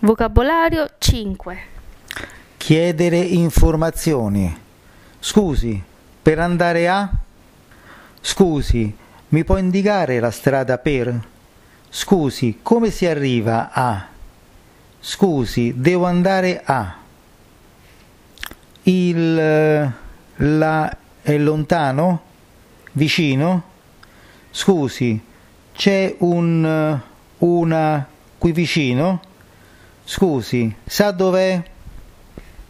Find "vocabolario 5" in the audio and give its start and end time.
0.00-1.58